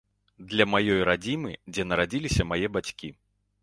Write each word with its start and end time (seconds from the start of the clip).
Для 0.53 0.65
маёй 0.75 1.03
радзімы, 1.11 1.53
дзе 1.77 1.87
нарадзіліся 1.93 2.51
мае 2.55 2.67
бацькі. 2.81 3.17